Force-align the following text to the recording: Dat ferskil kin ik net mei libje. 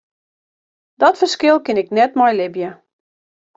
Dat 1.01 1.19
ferskil 1.21 1.57
kin 1.63 1.77
ik 1.83 1.93
net 1.97 2.11
mei 2.19 2.33
libje. 2.39 2.69